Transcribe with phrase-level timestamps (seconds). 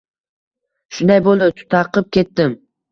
[0.95, 1.51] Shunday boʻldi.
[1.61, 2.63] Tutaqib ketdim.